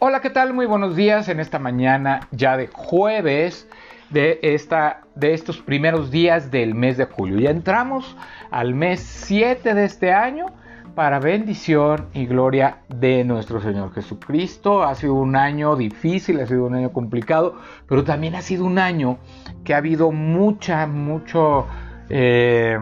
[0.00, 0.54] Hola, ¿qué tal?
[0.54, 3.68] Muy buenos días en esta mañana ya de jueves
[4.10, 7.40] de, esta, de estos primeros días del mes de julio.
[7.40, 8.16] Ya entramos
[8.52, 10.46] al mes 7 de este año
[10.94, 14.84] para bendición y gloria de nuestro Señor Jesucristo.
[14.84, 17.56] Ha sido un año difícil, ha sido un año complicado,
[17.88, 19.18] pero también ha sido un año
[19.64, 21.66] que ha habido mucha, mucho...
[22.08, 22.78] Eh,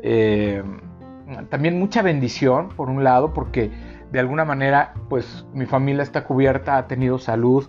[0.00, 0.62] eh,
[1.50, 6.76] también mucha bendición, por un lado, porque de alguna manera, pues mi familia está cubierta,
[6.76, 7.66] ha tenido salud,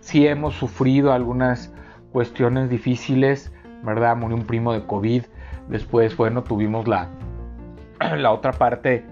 [0.00, 1.72] sí hemos sufrido algunas
[2.12, 4.16] cuestiones difíciles, ¿verdad?
[4.16, 5.24] Murió un primo de COVID,
[5.68, 7.08] después, bueno, tuvimos la,
[8.16, 9.04] la otra parte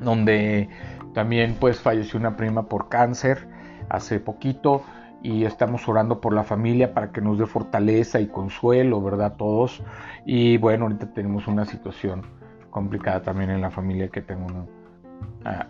[0.00, 0.68] donde
[1.12, 3.46] también pues falleció una prima por cáncer
[3.88, 4.82] hace poquito
[5.22, 9.36] y estamos orando por la familia para que nos dé fortaleza y consuelo, ¿verdad?
[9.36, 9.82] Todos.
[10.26, 12.22] Y bueno, ahorita tenemos una situación
[12.70, 14.66] complicada también en la familia que tengo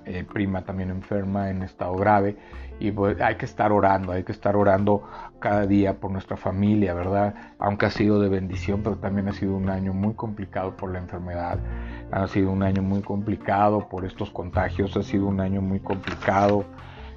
[0.04, 2.36] eh, prima también enferma en estado grave
[2.78, 5.02] y pues hay que estar orando, hay que estar orando
[5.40, 7.34] cada día por nuestra familia, ¿verdad?
[7.58, 10.98] Aunque ha sido de bendición, pero también ha sido un año muy complicado por la
[10.98, 11.58] enfermedad,
[12.12, 16.64] ha sido un año muy complicado por estos contagios, ha sido un año muy complicado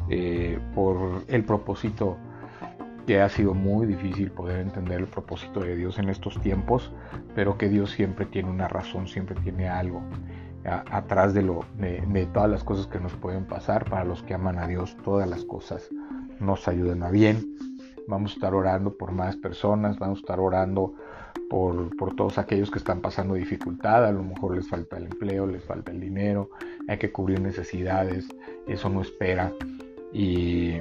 [0.09, 2.17] eh, por el propósito
[3.05, 6.91] que ha sido muy difícil poder entender el propósito de Dios en estos tiempos,
[7.35, 10.01] pero que Dios siempre tiene una razón, siempre tiene algo
[10.67, 13.89] atrás de, lo, de, todas las cosas que nos pueden pasar.
[13.89, 15.89] Para los que aman a Dios, todas las cosas
[16.39, 17.55] nos ayudan a bien.
[18.07, 20.93] Vamos a estar orando por más personas, vamos a estar orando
[21.49, 25.63] por, todos aquellos que están pasando dificultad, a lo mejor les falta el empleo, les
[25.63, 26.49] falta el dinero,
[26.87, 28.27] hay que cubrir necesidades,
[28.67, 29.53] eso no espera.
[30.13, 30.79] Y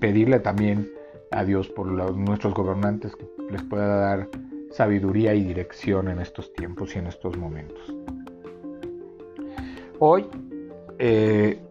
[0.00, 0.90] pedirle también
[1.30, 4.28] a Dios por nuestros gobernantes que les pueda dar
[4.70, 7.94] sabiduría y dirección en estos tiempos y en estos momentos.
[10.06, 10.26] Hoy
[10.98, 11.62] eh,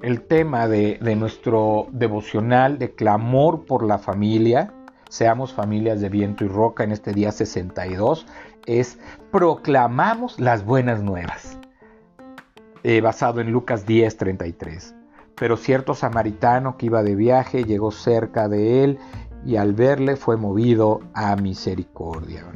[0.00, 4.72] el tema de, nuestro devocional de clamor por la familia,
[5.10, 8.26] seamos familias de viento y roca en este día 62,
[8.64, 8.98] es
[9.30, 11.58] proclamamos las buenas nuevas,
[12.84, 14.94] eh, basado en Lucas 10, 33.
[15.34, 18.98] Pero cierto samaritano que iba de viaje llegó cerca de él
[19.44, 22.46] y al verle fue movido a misericordia,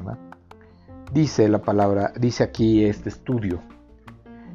[1.13, 3.61] Dice la palabra, dice aquí este estudio,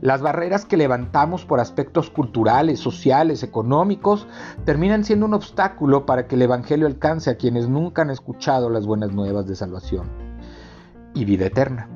[0.03, 4.27] las barreras que levantamos por aspectos culturales, sociales, económicos,
[4.65, 8.85] terminan siendo un obstáculo para que el Evangelio alcance a quienes nunca han escuchado las
[8.85, 10.11] buenas nuevas de salvación
[11.13, 11.87] y vida eterna.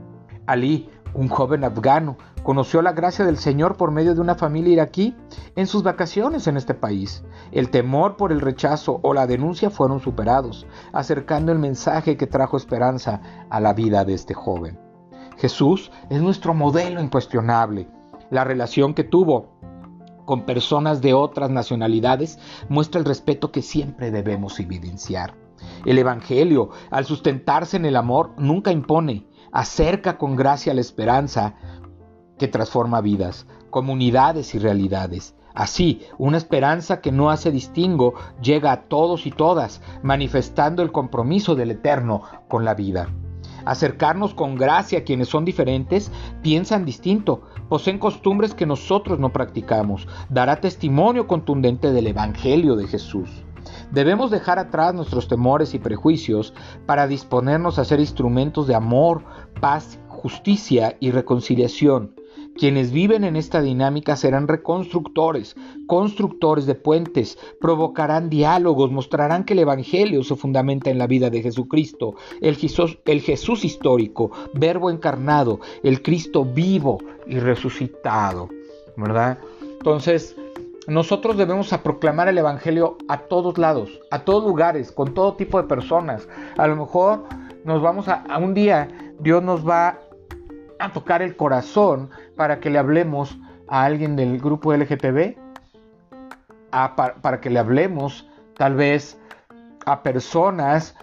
[0.46, 5.14] Ali, un joven afgano, conoció la gracia del Señor por medio de una familia iraquí
[5.58, 7.26] en sus vacaciones en este país.
[7.52, 12.56] El temor por el rechazo o la denuncia fueron superados, acercando el mensaje que trajo
[12.56, 13.20] esperanza
[13.50, 14.80] a la vida de este joven.
[15.36, 17.90] Jesús es nuestro modelo incuestionable.
[18.30, 19.58] La relación que tuvo
[20.26, 25.36] con personas de otras nacionalidades muestra el respeto que siempre debemos evidenciar.
[25.86, 31.56] El Evangelio, al sustentarse en el amor, nunca impone, acerca con gracia la esperanza
[32.38, 35.36] que transforma vidas, comunidades y realidades.
[35.56, 41.56] Así, una esperanza que no hace distingo llega a todos y todas, manifestando el compromiso
[41.56, 43.10] del Eterno con la vida
[43.68, 46.12] acercarnos con gracia a quienes son diferentes,
[46.42, 53.30] piensan distinto, poseen costumbres que nosotros no practicamos, dará testimonio contundente del Evangelio de Jesús.
[53.92, 56.54] Debemos dejar atrás nuestros temores y prejuicios
[56.86, 59.24] para disponernos a ser instrumentos de amor,
[59.60, 62.17] paz, justicia y reconciliación
[62.58, 69.60] quienes viven en esta dinámica serán reconstructores, constructores de puentes, provocarán diálogos, mostrarán que el
[69.60, 76.44] Evangelio se fundamenta en la vida de Jesucristo, el Jesús, histórico, verbo encarnado, el Cristo
[76.44, 78.50] vivo y resucitado,
[78.96, 79.38] ¿verdad?
[79.62, 80.36] Entonces,
[80.88, 85.68] nosotros debemos proclamar el Evangelio a todos lados, a todos lugares, con todo tipo de
[85.68, 86.28] personas.
[86.58, 87.24] A lo mejor
[87.66, 88.88] nos vamos a, a un día,
[89.20, 90.00] Dios nos va
[90.80, 93.38] a tocar el corazón para que le hablemos
[93.68, 95.36] a alguien del grupo LGTB,
[96.72, 99.20] para, que le hablemos tal vez
[99.86, 100.96] a personas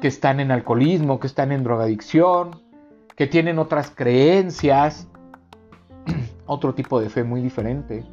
[0.00, 2.62] que están en alcoholismo, que están en drogadicción,
[3.16, 5.08] que tienen otras creencias,
[6.46, 8.04] otro tipo de fe muy diferente.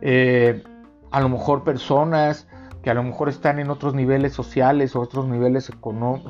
[0.00, 0.62] Eh,
[1.10, 2.48] a lo mejor personas
[2.82, 5.70] que a lo mejor están en otros niveles sociales otros niveles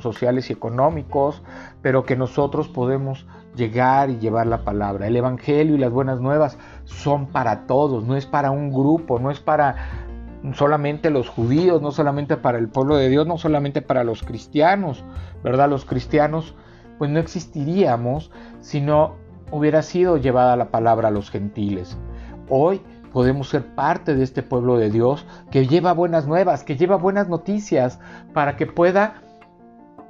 [0.01, 1.43] sociales y económicos,
[1.81, 3.27] pero que nosotros podemos
[3.57, 5.07] llegar y llevar la palabra.
[5.07, 9.31] El Evangelio y las buenas nuevas son para todos, no es para un grupo, no
[9.31, 9.77] es para
[10.55, 15.05] solamente los judíos, no solamente para el pueblo de Dios, no solamente para los cristianos,
[15.43, 15.71] ¿verdad?
[15.71, 16.55] Los cristianos
[16.99, 19.17] pues no existiríamos si no
[19.51, 21.97] hubiera sido llevada la palabra a los gentiles.
[22.49, 26.97] Hoy podemos ser parte de este pueblo de Dios que lleva buenas nuevas, que lleva
[26.97, 28.01] buenas noticias
[28.33, 29.23] para que pueda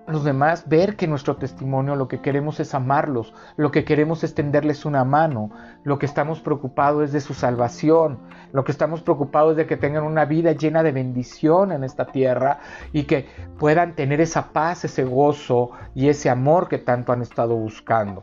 [0.07, 4.35] los demás ver que nuestro testimonio lo que queremos es amarlos, lo que queremos es
[4.35, 5.51] tenderles una mano,
[5.85, 8.19] lo que estamos preocupados es de su salvación,
[8.53, 12.07] lo que estamos preocupados es de que tengan una vida llena de bendición en esta
[12.07, 12.59] tierra
[12.93, 13.29] y que
[13.59, 18.23] puedan tener esa paz, ese gozo y ese amor que tanto han estado buscando.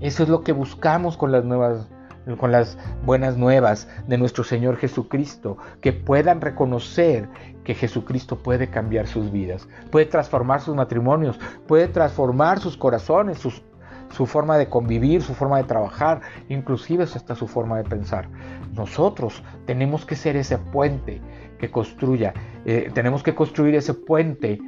[0.00, 1.88] Eso es lo que buscamos con las nuevas
[2.34, 7.28] con las buenas nuevas de nuestro Señor Jesucristo, que puedan reconocer
[7.62, 11.38] que Jesucristo puede cambiar sus vidas, puede transformar sus matrimonios,
[11.68, 17.46] puede transformar sus corazones, su forma de convivir, su forma de trabajar, inclusive hasta su
[17.46, 18.28] forma de pensar.
[18.72, 21.20] Nosotros tenemos que ser ese puente
[21.58, 22.34] que construya,
[22.64, 24.60] eh, tenemos que construir ese puente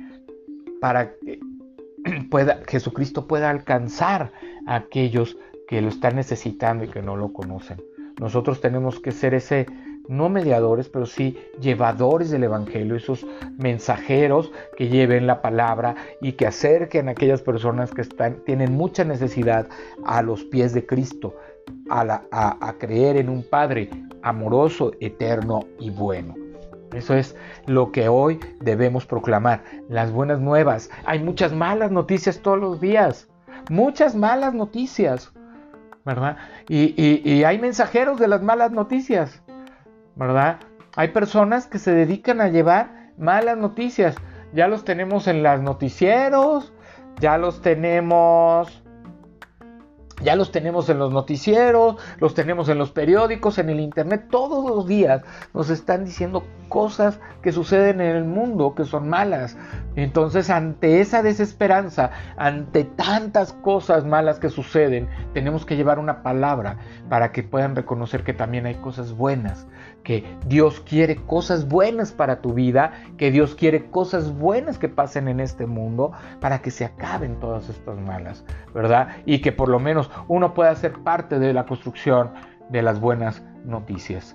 [0.80, 1.40] para que
[2.68, 4.32] Jesucristo pueda alcanzar
[4.66, 5.36] a aquellos
[5.68, 7.80] que lo están necesitando y que no lo conocen.
[8.18, 9.66] Nosotros tenemos que ser ese,
[10.08, 13.26] no mediadores, pero sí llevadores del Evangelio, esos
[13.58, 19.04] mensajeros que lleven la palabra y que acerquen a aquellas personas que están, tienen mucha
[19.04, 19.68] necesidad
[20.04, 21.36] a los pies de Cristo,
[21.90, 23.90] a, a creer en un Padre
[24.22, 26.34] amoroso, eterno y bueno.
[26.92, 27.36] Eso es
[27.66, 30.90] lo que hoy debemos proclamar, las buenas nuevas.
[31.04, 33.28] Hay muchas malas noticias todos los días,
[33.68, 35.32] muchas malas noticias.
[36.08, 36.38] ¿Verdad?
[36.68, 39.42] Y, hay mensajeros de las malas noticias,
[40.16, 40.56] ¿verdad?
[40.96, 44.16] Hay personas que se dedican a llevar malas noticias.
[44.54, 46.72] Ya los tenemos en los noticieros,
[47.20, 48.82] ya los tenemos
[50.22, 54.68] ya los tenemos en los noticieros, los tenemos en los periódicos, en el internet, todos
[54.68, 55.22] los días
[55.54, 59.56] nos están diciendo cosas que suceden en el mundo que son malas.
[59.96, 66.76] Entonces, ante esa desesperanza, ante tantas cosas malas que suceden, tenemos que llevar una palabra
[67.08, 69.66] para que puedan reconocer que también hay cosas buenas,
[70.08, 75.28] que Dios quiere cosas buenas para tu vida, que Dios quiere cosas buenas que pasen
[75.28, 79.08] en este mundo para que se acaben todas estas malas, ¿verdad?
[79.26, 82.30] Y que por lo menos uno pueda ser parte de la construcción
[82.70, 84.34] de las buenas noticias.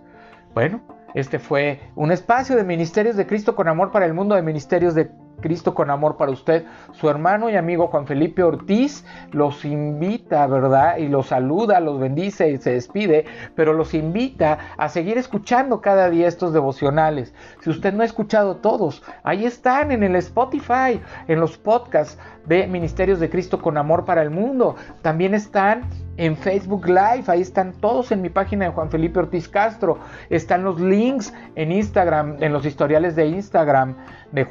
[0.54, 0.80] Bueno,
[1.16, 4.94] este fue un espacio de Ministerios de Cristo con Amor para el Mundo, de Ministerios
[4.94, 5.10] de
[5.42, 6.66] Cristo con amor para usted.
[6.94, 10.98] Su hermano y amigo Juan Felipe Ortiz los invita, ¿verdad?
[10.98, 13.26] Y los saluda, los bendice y se despide,
[13.56, 17.34] pero los invita a seguir escuchando cada día estos devocionales.
[17.62, 22.68] Si usted no ha escuchado todos, ahí están en el Spotify, en los podcasts de
[22.68, 24.76] Ministerios de Cristo con amor para el mundo.
[25.02, 25.84] También están
[26.18, 29.98] en Facebook Live, ahí están todos en mi página de Juan Felipe Ortiz Castro,
[30.30, 33.96] están los links en Instagram, en los historiales de Instagram
[34.32, 34.46] de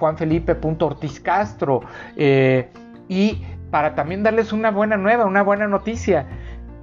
[0.77, 1.83] Juan Ortiz Castro,
[2.17, 2.69] eh,
[3.09, 6.27] y para también darles una buena nueva, una buena noticia,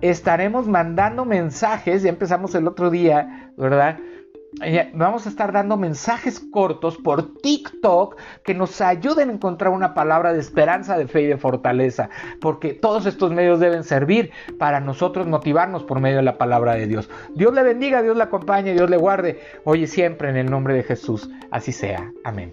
[0.02, 3.98] estaremos mandando mensajes, ya empezamos el otro día, ¿verdad?
[4.94, 10.34] vamos a estar dando mensajes cortos por TikTok que nos ayuden a encontrar una palabra
[10.34, 12.10] de esperanza, de fe y de fortaleza,
[12.42, 16.88] porque todos estos medios deben servir para nosotros motivarnos por medio de la palabra de
[16.88, 17.10] Dios.
[17.36, 20.74] Dios le bendiga, Dios le acompañe, Dios le guarde, hoy y siempre en el nombre
[20.74, 21.30] de Jesús.
[21.52, 22.12] Así sea.
[22.24, 22.52] Amén.